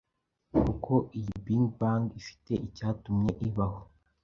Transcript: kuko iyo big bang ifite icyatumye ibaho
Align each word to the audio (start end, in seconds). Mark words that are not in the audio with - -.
kuko 0.65 0.93
iyo 1.19 1.35
big 1.45 1.61
bang 1.79 2.03
ifite 2.21 2.51
icyatumye 2.67 3.31
ibaho 3.47 3.81